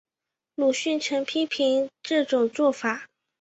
[0.55, 3.05] 鲁迅曾批评这种做法。